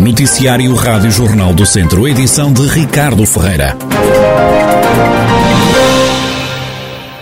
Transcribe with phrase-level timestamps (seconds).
[0.00, 3.76] Noticiário Rádio Jornal do Centro, edição de Ricardo Ferreira.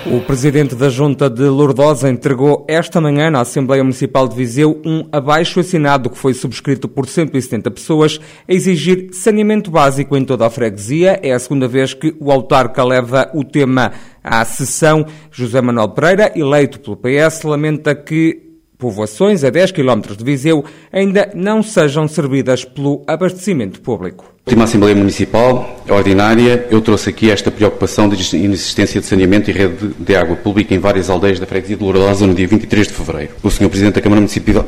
[0.07, 5.05] O presidente da Junta de Lourdosa entregou esta manhã na Assembleia Municipal de Viseu um
[5.11, 10.51] abaixo assinado que foi subscrito por 170 pessoas a exigir saneamento básico em toda a
[10.51, 11.19] freguesia.
[11.21, 13.91] É a segunda vez que o autarca leva o tema
[14.23, 15.05] à sessão.
[15.33, 18.48] José Manuel Pereira, eleito pelo PS, lamenta que
[18.79, 24.38] povoações a 10 km de Viseu ainda não sejam servidas pelo abastecimento público.
[24.49, 29.91] Última Assembleia Municipal Ordinária, eu trouxe aqui esta preocupação de inexistência de saneamento e rede
[29.99, 33.33] de água pública em várias aldeias da freguesia de Lourosa no dia 23 de fevereiro.
[33.43, 33.69] O Sr.
[33.69, 34.23] Presidente da Câmara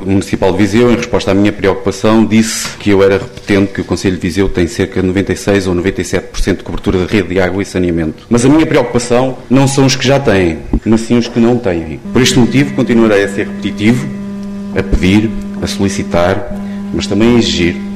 [0.04, 3.84] Municipal de Viseu, em resposta à minha preocupação, disse que eu era repetente que o
[3.84, 7.62] Conselho de Viseu tem cerca de 96 ou 97% de cobertura de rede de água
[7.62, 8.26] e saneamento.
[8.28, 11.56] Mas a minha preocupação não são os que já têm, mas sim os que não
[11.56, 11.98] têm.
[12.12, 14.06] Por este motivo, continuarei a ser repetitivo,
[14.76, 15.30] a pedir,
[15.62, 16.54] a solicitar,
[16.92, 17.89] mas também a exigir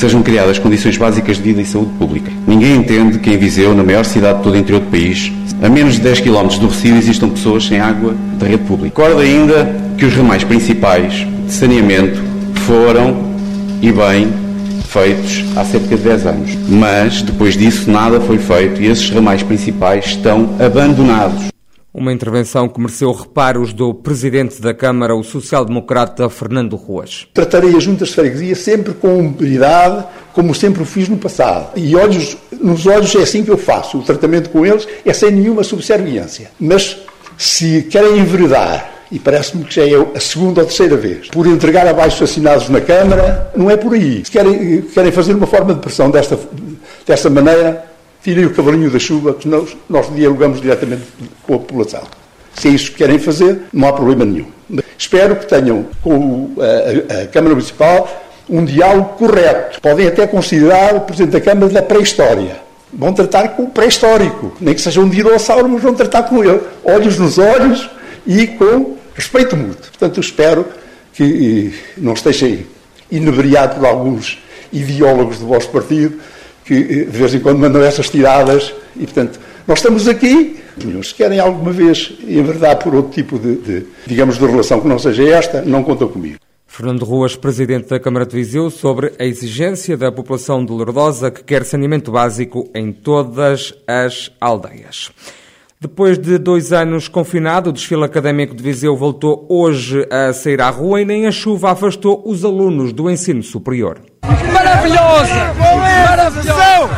[0.00, 2.32] sejam criadas condições básicas de vida e saúde pública.
[2.46, 5.30] Ninguém entende que em Viseu, na maior cidade de todo o interior do país,
[5.62, 9.02] a menos de 10 km do Recio existam pessoas sem água da rede pública.
[9.02, 12.18] Recordo ainda que os ramais principais de saneamento
[12.66, 13.30] foram,
[13.82, 14.32] e bem,
[14.88, 16.58] feitos há cerca de 10 anos.
[16.66, 21.50] Mas, depois disso, nada foi feito e esses ramais principais estão abandonados.
[21.92, 27.26] Uma intervenção que mereceu reparos do presidente da Câmara, o social-democrata Fernando Ruas.
[27.34, 31.72] Tratarei as juntas de freguesia sempre com humildade, como sempre o fiz no passado.
[31.74, 33.98] E olhos, nos olhos é assim que eu faço.
[33.98, 36.52] O tratamento com eles é sem nenhuma subserviência.
[36.60, 36.96] Mas
[37.36, 41.88] se querem enveredar, e parece-me que já é a segunda ou terceira vez, por entregar
[41.88, 44.24] abaixo assinados na Câmara, não é por aí.
[44.24, 46.38] Se querem, querem fazer uma forma de pressão desta,
[47.04, 47.89] desta maneira,
[48.22, 51.02] tirem o cavalinho da chuva, que nós, nós dialogamos diretamente
[51.42, 52.02] com a população.
[52.54, 54.46] Se é isso que querem fazer, não há problema nenhum.
[54.98, 58.08] Espero que tenham com a, a, Câmara Municipal
[58.48, 59.80] um diálogo correto.
[59.80, 62.56] Podem até considerar o Presidente da Câmara da pré-história.
[62.92, 64.56] Vão tratar com o pré-histórico.
[64.60, 66.60] Nem que seja um dinossauro, mas vão tratar com ele.
[66.84, 67.88] Olhos nos olhos
[68.26, 69.90] e com respeito mútuo.
[69.90, 70.66] Portanto, espero
[71.14, 72.58] que não estejam
[73.10, 74.38] inebriados por alguns
[74.72, 76.18] ideólogos do vosso partido
[76.70, 80.56] que eh, de vez em quando mandam essas tiradas e, portanto, nós estamos aqui,
[81.02, 84.96] se querem alguma vez enverdar por outro tipo de, de, digamos, de relação que não
[84.96, 86.36] seja esta, não contam comigo.
[86.68, 91.42] Fernando Ruas, presidente da Câmara de Viseu, sobre a exigência da população de Lourdosa que
[91.42, 95.10] quer saneamento básico em todas as aldeias.
[95.80, 100.70] Depois de dois anos confinado, o desfile académico de Viseu voltou hoje a sair à
[100.70, 104.00] rua e nem a chuva afastou os alunos do ensino superior.
[104.22, 105.54] Maravilhosa!
[105.58, 106.90] Maravilhosa!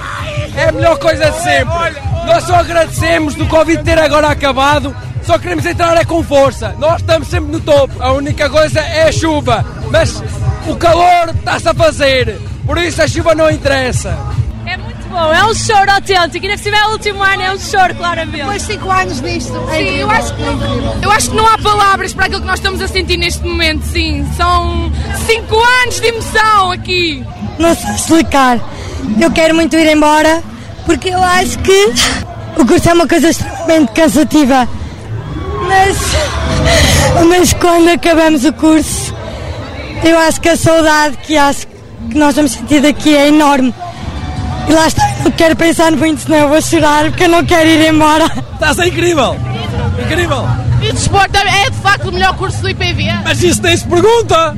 [0.57, 2.03] É a melhor coisa de sempre.
[2.27, 6.75] Nós só agradecemos do Covid ter agora acabado, só queremos entrar é com força.
[6.79, 8.03] Nós estamos sempre no topo.
[8.03, 10.23] A única coisa é a chuva, mas
[10.67, 14.17] o calor está-se a fazer, por isso a chuva não interessa.
[15.13, 16.47] É bom, é um choro autêntico.
[16.47, 18.39] E se tiver o último ano, é um choro, claramente.
[18.39, 20.43] Depois de 5 anos nisto, é sim, eu acho, que,
[21.03, 23.83] eu acho que não há palavras para aquilo que nós estamos a sentir neste momento,
[23.85, 24.27] sim.
[24.39, 24.91] São
[25.27, 27.27] 5 anos de emoção aqui.
[27.59, 28.59] Não sei explicar.
[29.21, 30.43] Eu quero muito ir embora
[30.87, 31.93] porque eu acho que
[32.57, 34.67] o curso é uma coisa extremamente cansativa.
[35.69, 35.99] Mas,
[37.29, 39.15] mas quando acabamos o curso,
[40.03, 43.75] eu acho que a saudade que acho que nós vamos sentir daqui é enorme.
[44.69, 47.69] E lá está, não quero pensar muito, senão eu vou chorar porque eu não quero
[47.69, 48.25] ir embora.
[48.25, 49.37] Está a ser incrível!
[50.05, 50.45] Incrível!
[50.83, 53.05] E desporto é de facto o melhor curso do IPV.
[53.25, 54.55] Mas isso nem se pergunta!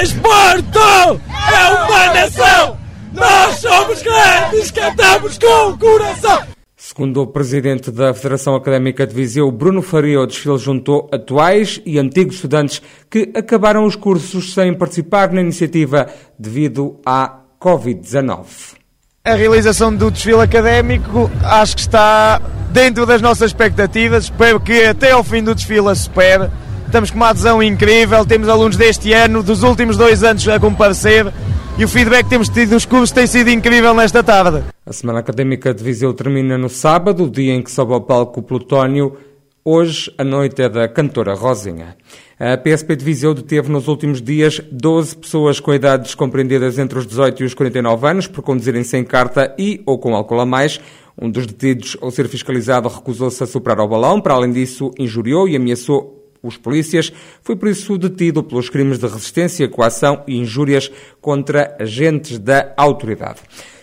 [0.00, 1.20] Desporto!
[1.50, 2.76] É uma nação!
[3.12, 6.42] Nós somos grandes, cantamos com o coração!
[6.76, 11.98] Segundo o presidente da Federação Académica de Viseu, Bruno Faria, o desfile juntou atuais e
[11.98, 16.08] antigos estudantes que acabaram os cursos sem participar na iniciativa
[16.38, 18.81] devido à Covid-19.
[19.24, 24.24] A realização do desfile académico acho que está dentro das nossas expectativas.
[24.24, 26.50] Espero que até ao fim do desfile a supere.
[26.86, 28.26] Estamos com uma adesão incrível.
[28.26, 31.32] Temos alunos deste ano, dos últimos dois anos a comparecer
[31.78, 34.64] e o feedback que temos tido nos cursos tem sido incrível nesta tarde.
[34.84, 38.42] A Semana Académica de Viseu termina no sábado, dia em que sobe ao palco o
[38.42, 39.16] Plutónio.
[39.64, 41.96] Hoje, a noite é da cantora Rosinha.
[42.36, 47.06] A PSP de Viseu deteve nos últimos dias 12 pessoas com idades compreendidas entre os
[47.06, 50.80] 18 e os 49 anos por conduzirem sem carta e ou com álcool a mais.
[51.16, 54.20] Um dos detidos, ao ser fiscalizado, recusou-se a soprar ao balão.
[54.20, 57.12] Para além disso, injuriou e ameaçou os polícias.
[57.40, 63.38] Foi por isso detido pelos crimes de resistência, coação e injúrias contra agentes da autoridade.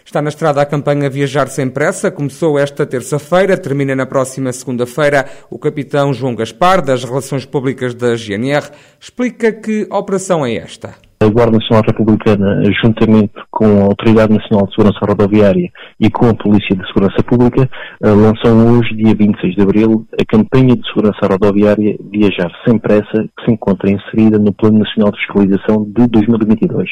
[0.10, 2.10] Está na estrada a campanha Viajar Sem Pressa.
[2.10, 5.24] Começou esta terça-feira, termina na próxima segunda-feira.
[5.52, 10.96] O capitão João Gaspar, das Relações Públicas da GNR, explica que operação é esta.
[11.22, 15.70] A Guarda Nacional Republicana, juntamente com a Autoridade Nacional de Segurança Rodoviária
[16.00, 17.70] e com a Polícia de Segurança Pública,
[18.04, 23.30] eh, lançam hoje, dia 26 de abril, a campanha de segurança rodoviária Viajar Sem Pressa,
[23.38, 26.90] que se encontra inserida no Plano Nacional de Fiscalização de 2022.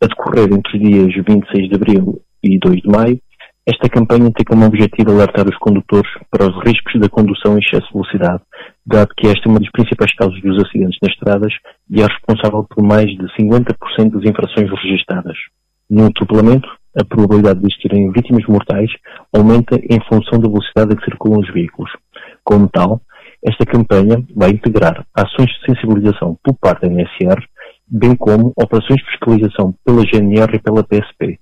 [0.00, 3.18] A decorrer entre os dias 26 de abril e 2 de maio,
[3.66, 7.86] esta campanha tem como objetivo alertar os condutores para os riscos da condução em excesso
[7.86, 8.42] de velocidade,
[8.86, 11.52] dado que esta é uma das principais causas dos acidentes nas estradas
[11.90, 15.36] e é responsável por mais de 50% das infrações registadas.
[15.88, 16.68] No atropelamento,
[17.00, 18.90] a probabilidade de existirem vítimas mortais
[19.34, 21.90] aumenta em função da velocidade a que circulam os veículos.
[22.44, 23.00] Como tal,
[23.42, 27.42] esta campanha vai integrar ações de sensibilização por parte da NSR,
[27.86, 31.38] bem como operações de fiscalização pela GNR e pela PSP,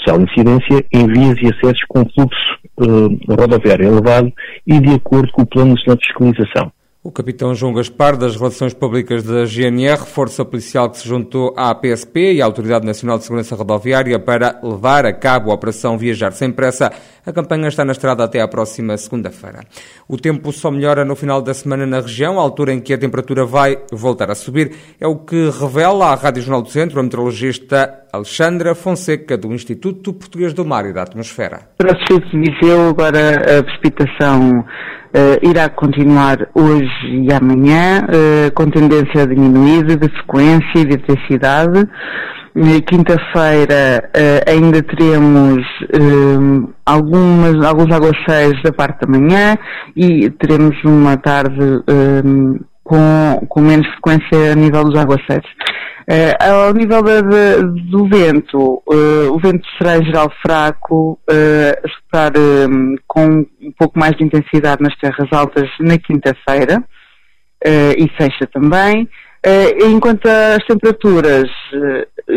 [0.00, 4.32] especial incidência em vias e acessos com fluxo uh, rodoviário elevado
[4.66, 6.72] e de acordo com o Plano Nacional de Fiscalização.
[7.02, 11.74] O capitão João Gaspar, das Relações Públicas da GNR, força policial que se juntou à
[11.74, 16.32] PSP e à Autoridade Nacional de Segurança Rodoviária para levar a cabo a Operação Viajar
[16.32, 16.92] Sem Pressa.
[17.30, 19.60] A campanha está na estrada até à próxima segunda-feira.
[20.08, 22.98] O tempo só melhora no final da semana na região, a altura em que a
[22.98, 24.72] temperatura vai voltar a subir.
[25.00, 30.12] É o que revela a Rádio Jornal do Centro a meteorologista Alexandra Fonseca, do Instituto
[30.12, 31.60] Português do Mar e da Atmosfera.
[31.78, 38.68] Para o de Viseu, agora a precipitação uh, irá continuar hoje e amanhã, uh, com
[38.68, 41.88] tendência diminuída de frequência e de intensidade.
[42.86, 45.64] Quinta-feira uh, ainda teremos
[46.84, 49.56] algumas, alguns aguaceiros da parte da manhã
[49.94, 51.82] e teremos uma tarde
[52.82, 55.48] com, com menos frequência a nível dos aguaceiros.
[56.10, 57.02] Uh, ao nível
[57.88, 63.72] do vento, uh, o vento será em geral fraco, uh, a soprar um, com um
[63.78, 66.82] pouco mais de intensidade nas terras altas na quinta-feira
[67.64, 69.06] e sexta também,
[69.86, 71.50] enquanto as temperaturas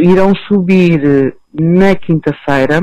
[0.01, 2.81] irão subir na quinta-feira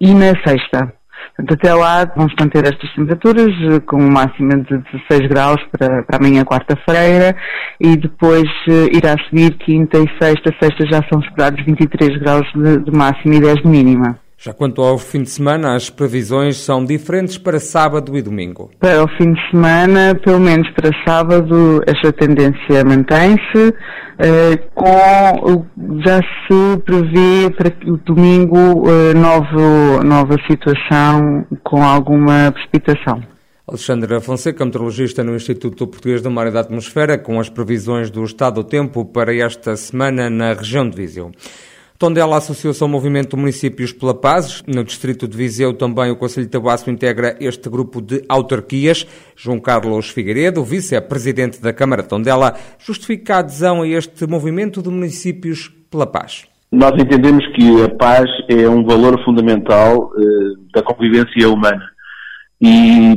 [0.00, 0.92] e na sexta.
[1.36, 4.78] Portanto, até lá vamos manter estas temperaturas eh, com um máximo de
[5.08, 7.34] 16 graus para, para amanhã quarta-feira
[7.80, 10.50] e depois uh, irá subir quinta e sexta.
[10.60, 14.18] Sexta já são esperados 23 graus de, de máxima e 10 de mínima.
[14.44, 18.72] Já quanto ao fim de semana, as previsões são diferentes para sábado e domingo.
[18.80, 23.68] Para o fim de semana, pelo menos para sábado, esta tendência mantém-se.
[23.68, 25.64] Uh, com,
[26.04, 33.22] já se prevê para o domingo uh, novo, nova situação com alguma precipitação.
[33.64, 38.24] Alexandra Fonseca, meteorologista no Instituto Português do Mar e da Atmosfera, com as previsões do
[38.24, 41.30] estado do tempo para esta semana na região de Viseu.
[42.02, 44.60] Tondela associou-se ao movimento Municípios pela Paz.
[44.66, 49.06] No distrito de Viseu também o Conselho de Tabuaço integra este grupo de autarquias.
[49.36, 54.88] João Carlos Figueiredo, vice-presidente da Câmara de Tondela, justifica a adesão a este movimento de
[54.88, 56.42] Municípios pela Paz.
[56.72, 61.84] Nós entendemos que a paz é um valor fundamental uh, da convivência humana.
[62.60, 63.14] E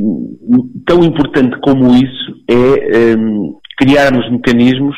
[0.86, 3.16] tão importante como isso é eh,
[3.78, 4.96] criarmos mecanismos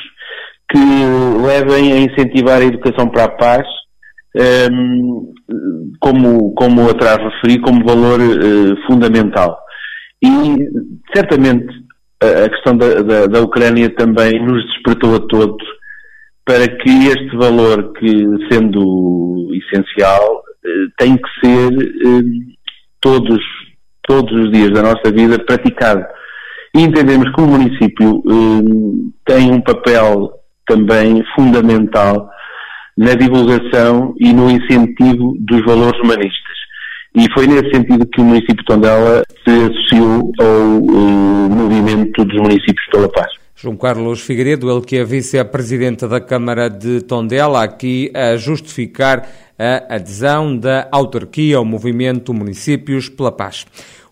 [0.70, 0.79] que
[1.47, 3.67] levem a incentivar a educação para a paz
[4.70, 5.32] um,
[6.00, 9.59] como, como atrás referi, como valor uh, fundamental.
[10.23, 10.29] E
[11.15, 11.67] certamente
[12.20, 15.65] a questão da, da, da, Ucrânia também nos despertou a todos
[16.44, 22.23] para que este valor, que sendo essencial, uh, tem que ser uh,
[23.00, 23.40] todos,
[24.07, 26.04] todos os dias da nossa vida praticado.
[26.76, 28.23] E entendemos que o município
[29.25, 30.38] tem um papel
[30.68, 32.30] também fundamental
[32.96, 36.58] na divulgação e no incentivo dos valores humanistas.
[37.14, 42.40] E foi nesse sentido que o município de Tondela se associou ao uh, movimento dos
[42.40, 43.32] municípios pela paz.
[43.56, 49.26] João Carlos Figueiredo, ele que é vice-presidente da Câmara de Tondela, aqui a justificar
[49.58, 53.66] a adesão da autarquia ao movimento Municípios pela Paz.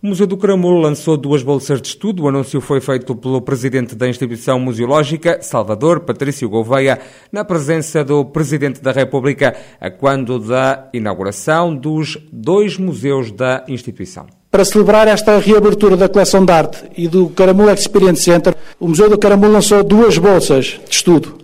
[0.06, 2.22] O Museu do Caramulo lançou duas bolsas de estudo.
[2.22, 7.00] O anúncio foi feito pelo presidente da instituição museológica, Salvador Patrício Gouveia,
[7.32, 14.26] na presença do presidente da República, a quando da inauguração dos dois museus da instituição.
[14.48, 19.10] Para celebrar esta reabertura da coleção de arte e do Caramulo Experience Center, o Museu
[19.10, 21.36] do Caramulo lançou duas bolsas de estudo.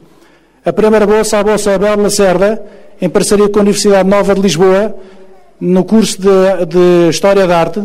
[0.65, 2.65] A primeira bolsa, a Bolsa Abel Lacerda,
[3.01, 4.95] em parceria com a Universidade Nova de Lisboa,
[5.61, 6.29] no curso de,
[6.67, 7.83] de História da Arte,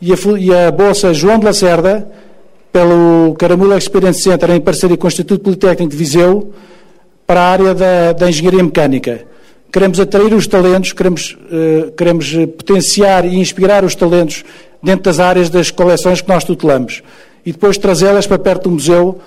[0.00, 0.12] e
[0.54, 2.08] a, Bolsa João de Lacerda,
[2.72, 6.52] pelo Caramula Experience Center, em parceria com o Instituto Politécnico de Viseu,
[7.26, 9.26] para a área da, da Engenharia Mecânica.
[9.72, 14.44] Queremos atrair os talentos, queremos, uh, queremos potenciar e inspirar os talentos
[14.82, 17.02] dentro das áreas das coleções que nós tutelamos
[17.44, 19.18] e depois trazê-las para perto do museu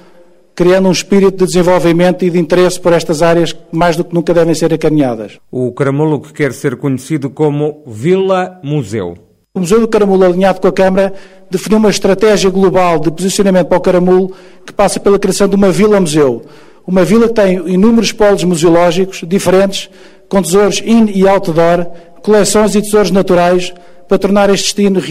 [0.56, 4.13] criando um espírito de desenvolvimento e de interesse por estas áreas que mais do que
[4.13, 5.40] nunca devem ser acaminhadas.
[5.50, 9.18] O Caramulo que quer ser conhecido como Vila Museu.
[9.53, 11.13] O Museu do Caramulo, alinhado com a Câmara,
[11.50, 14.31] definiu uma estratégia global de posicionamento para o Caramulo
[14.65, 16.43] que passa pela criação de uma vila-museu.
[16.88, 19.89] Uma vila que tem inúmeros polos museológicos diferentes,
[20.29, 21.86] com tesouros in e outdoor,
[22.24, 23.74] coleções e tesouros naturais,
[24.08, 25.01] para tornar este destino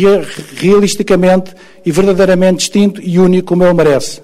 [0.56, 1.54] realisticamente
[1.84, 4.22] e verdadeiramente distinto e único como ele merece.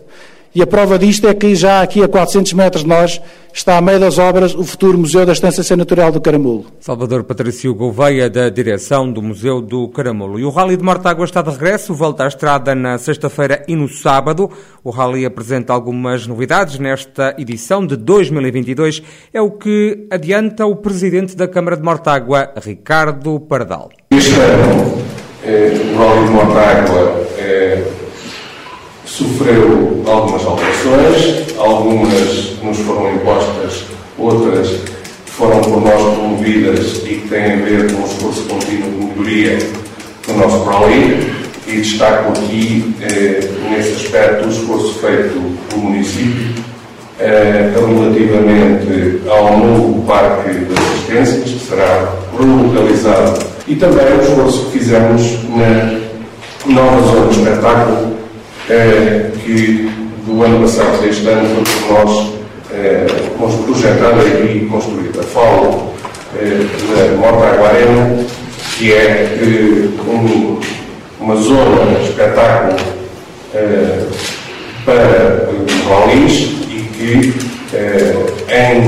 [0.57, 3.21] E a prova disto é que já aqui a 400 metros de nós
[3.53, 6.65] está a meio das obras o futuro Museu da Estância Senatorial do Caramulo.
[6.81, 10.41] Salvador Patrício Gouveia, da direção do Museu do Caramulo.
[10.41, 13.87] E o Rally de Mortágua está de regresso, volta à estrada na sexta-feira e no
[13.87, 14.51] sábado.
[14.83, 19.03] O Rally apresenta algumas novidades nesta edição de 2022.
[19.35, 23.91] É o que adianta o Presidente da Câmara de Mortágua, Ricardo Pardal.
[24.11, 25.03] Este ano,
[25.45, 28.06] eh, o Rally de Mortágua eh,
[29.07, 33.85] sofreu algumas alterações, algumas nos foram impostas,
[34.19, 34.81] outras
[35.27, 39.59] foram por nós promovidas e que têm a ver com o esforço contínuo de melhoria
[40.27, 41.33] do nosso rally
[41.67, 46.55] e destaco aqui, eh, nesse aspecto, o esforço feito pelo município
[47.19, 54.79] eh, relativamente ao novo parque de assistências, que será relocalizado, e também o esforço que
[54.79, 56.01] fizemos na
[56.67, 58.16] nova zona de espetáculo,
[58.69, 59.91] eh, que
[60.27, 62.37] do ano passado a este ano foi por nós
[62.73, 63.07] eh,
[63.65, 65.23] projetada e construída.
[65.23, 65.93] Falo
[66.37, 68.25] eh, da Morta Arena,
[68.77, 70.61] que é eh, um,
[71.21, 72.77] uma zona de espetáculo
[74.85, 75.49] para
[75.89, 77.35] rallies e que,
[78.53, 78.81] em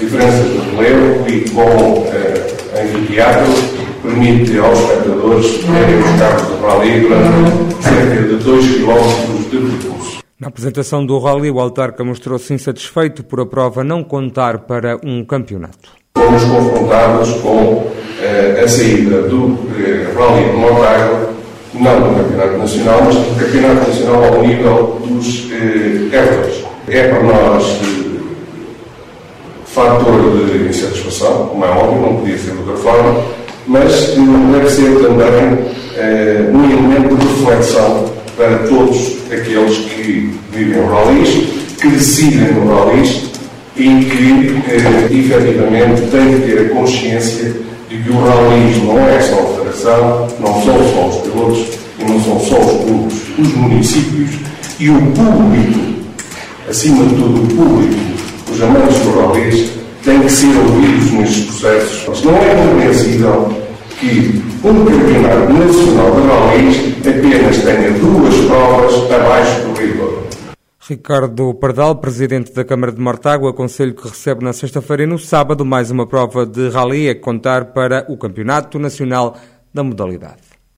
[0.00, 2.06] diferença de relevo e com
[2.82, 3.52] anfiteatro,
[4.06, 10.18] permite aos espectadores terem os carros de rally durante cerca de 2 km de percurso.
[10.38, 15.24] Na apresentação do Rally, o Autarca mostrou-se insatisfeito por a prova não contar para um
[15.24, 15.90] campeonato.
[16.16, 17.90] Fomos confrontados com
[18.22, 21.30] eh, a saída do eh, Rally de Montágua,
[21.72, 26.46] não do Campeonato Nacional, mas do Campeonato Nacional ao nível dos eh,
[26.88, 28.06] É para nós eh,
[29.64, 33.22] fator de insatisfação, como é óbvio, não podia ser de outra forma,
[33.66, 34.14] mas
[34.52, 35.58] deve ser também
[35.96, 41.48] eh, um elemento de reflexão para todos aqueles que vivem o rallies,
[41.80, 43.30] que decidem no rallies
[43.76, 47.54] e que eh, efetivamente têm que ter a consciência
[47.88, 51.66] de que o rallies não é só a federação, não são só os pilotos
[51.98, 54.30] e não são só os clubes, os municípios
[54.78, 55.80] e o público,
[56.68, 57.94] acima de tudo o público,
[58.52, 59.70] os amantes do rallies,
[60.06, 62.22] têm que ser ouvidos nestes processos.
[62.22, 63.48] Não é compreensível
[63.98, 70.26] que um campeonato nacional de rallies apenas tenha duas provas abaixo do rigor.
[70.88, 75.64] Ricardo Pardal, presidente da Câmara de Mortágua, aconselho que recebe na sexta-feira e no sábado
[75.64, 79.36] mais uma prova de rally a contar para o Campeonato Nacional
[79.74, 80.45] da modalidade.